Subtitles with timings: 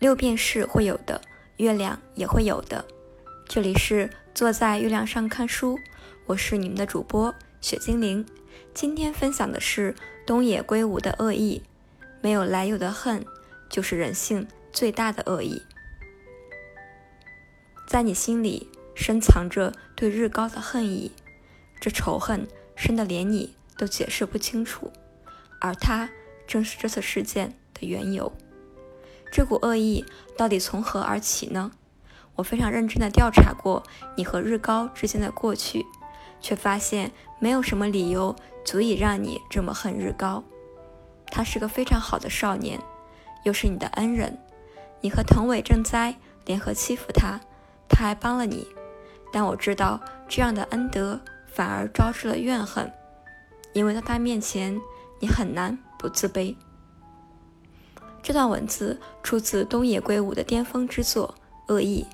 [0.00, 1.20] 六便士会有的，
[1.58, 2.86] 月亮也会有的。
[3.46, 5.78] 这里是坐在月亮上看书，
[6.24, 8.24] 我是你们的主播雪精灵。
[8.72, 9.94] 今天分享的是
[10.24, 11.62] 东野圭吾的恶意，
[12.22, 13.26] 没有来由的恨，
[13.68, 15.60] 就是人性最大的恶意。
[17.86, 21.12] 在你心里深藏着对日高的恨意，
[21.78, 24.90] 这仇恨深的连你都解释不清楚，
[25.60, 26.08] 而它
[26.46, 28.32] 正是这次事件的缘由。
[29.30, 30.04] 这股恶意
[30.36, 31.70] 到底从何而起呢？
[32.36, 33.82] 我非常认真地调查过
[34.16, 35.84] 你和日高之间的过去，
[36.40, 40.42] 却发现没有什么理由足以让你这么恨日高。
[41.26, 42.80] 他是个非常好的少年，
[43.44, 44.38] 又是你的恩人。
[45.02, 47.40] 你和藤尾正哉联合欺负他，
[47.88, 48.66] 他还帮了你。
[49.32, 52.90] 但我知道这样的恩德反而招致了怨恨，
[53.72, 54.80] 因为在他面前
[55.20, 56.56] 你很难不自卑。
[58.30, 61.34] 这段文字出自东野圭吾的巅峰之作
[61.74, 62.06] 《恶意》，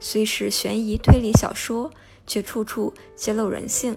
[0.00, 1.90] 虽是悬疑推理小说，
[2.26, 3.94] 却处处揭露人性，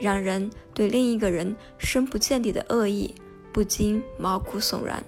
[0.00, 3.14] 让人对另一个人深不见底的恶意
[3.52, 5.00] 不禁毛骨悚然。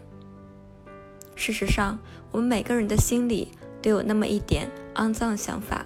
[1.35, 1.99] 事实上，
[2.31, 3.49] 我们每个人的心里
[3.83, 5.85] 都有那么一点肮脏想法，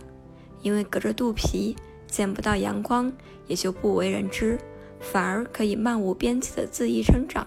[0.61, 1.75] 因为隔着肚皮
[2.07, 3.11] 见不到阳光，
[3.47, 4.59] 也就不为人知，
[5.01, 7.47] 反而可以漫无边际的恣意生长。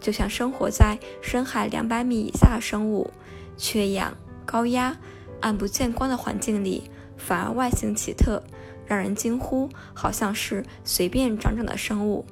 [0.00, 3.10] 就像生活在深海两百米以下的生物，
[3.56, 4.96] 缺氧、高压、
[5.40, 8.42] 暗不见光的环境里，反而外形奇特，
[8.86, 12.24] 让人惊呼，好像是随便长长的生物。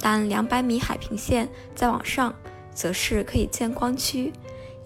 [0.00, 2.34] 但两百米海平线再往上，
[2.72, 4.32] 则是可以见光区，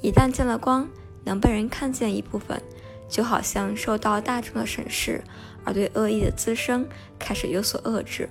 [0.00, 0.88] 一旦见了光，
[1.24, 2.60] 能被人看见一部分，
[3.08, 5.22] 就好像受到大众的审视，
[5.64, 8.28] 而对恶意的滋生开始有所遏制，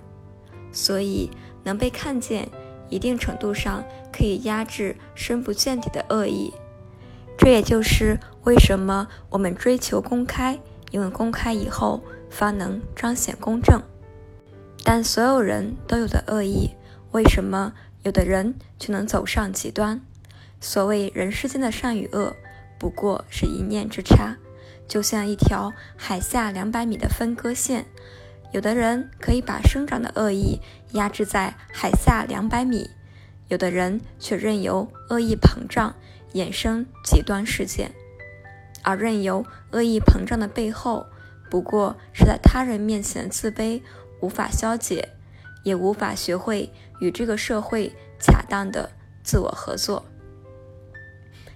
[0.72, 1.30] 所以
[1.64, 2.50] 能被看见。
[2.92, 6.54] 一定程度上可以压制深不见底的恶意，
[7.38, 10.60] 这也就是为什么我们追求公开，
[10.92, 13.82] 因为公开以后方能彰显公正。
[14.84, 16.72] 但所有人都有的恶意，
[17.12, 20.02] 为什么有的人却能走上极端？
[20.60, 22.36] 所谓人世间的善与恶，
[22.78, 24.38] 不过是一念之差，
[24.88, 27.86] 就像一条海下两百米的分割线。
[28.52, 30.60] 有的人可以把生长的恶意
[30.92, 32.90] 压制在海下两百米，
[33.48, 35.96] 有的人却任由恶意膨胀，
[36.34, 37.92] 衍生极端事件。
[38.84, 41.06] 而任由恶意膨胀的背后，
[41.50, 43.82] 不过是在他人面前的自卑
[44.20, 45.10] 无法消解，
[45.64, 48.92] 也无法学会与这个社会恰当的
[49.24, 50.04] 自我合作。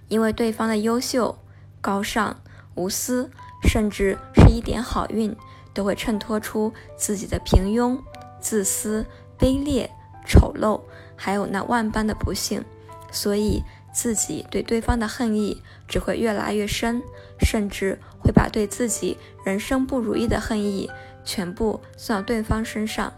[0.07, 1.37] 因为对方的优秀、
[1.81, 2.39] 高尚、
[2.75, 3.29] 无私，
[3.63, 5.35] 甚至是一点好运。
[5.75, 7.99] 都会衬托出自己的平庸、
[8.39, 9.05] 自私、
[9.37, 9.91] 卑劣、
[10.25, 10.81] 丑陋，
[11.15, 12.63] 还有那万般的不幸，
[13.11, 13.61] 所以
[13.93, 17.03] 自己对对方的恨意只会越来越深，
[17.39, 20.89] 甚至会把对自己人生不如意的恨意
[21.25, 23.11] 全部算到对方身上。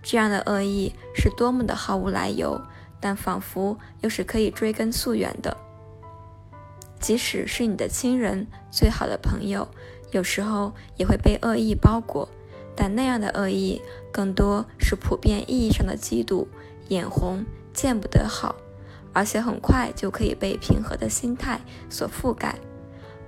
[0.00, 2.60] 这样的恶意是多么的毫无来由，
[3.00, 5.56] 但仿佛又是可以追根溯源的。
[7.00, 9.66] 即使是你的亲人、最好的朋友。
[10.14, 12.28] 有时候也会被恶意包裹，
[12.76, 13.82] 但那样的恶意
[14.12, 16.46] 更多是普遍意义上的嫉妒、
[16.86, 18.54] 眼红、见不得好，
[19.12, 21.60] 而且很快就可以被平和的心态
[21.90, 22.54] 所覆盖。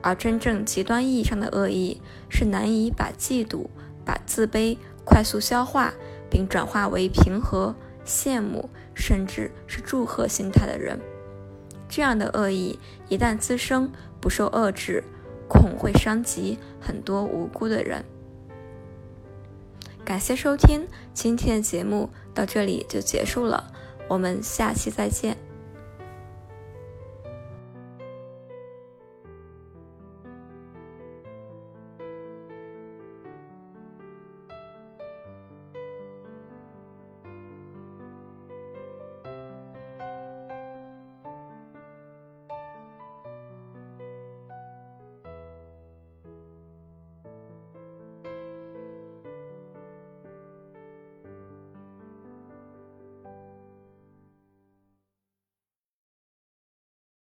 [0.01, 3.67] 而真正极端意义上的恶意，是难以把嫉妒、
[4.05, 5.93] 把自卑快速消化，
[6.31, 7.75] 并转化为平和、
[8.07, 11.01] 羡慕，甚至是祝贺心态的人。
[11.89, 15.03] 这样的恶意一旦滋生，不受遏制。
[15.49, 18.05] 恐会伤及很多无辜的人。
[20.05, 23.73] 感谢收听，今天的节目到这里就结束了，
[24.09, 25.37] 我们下期再见。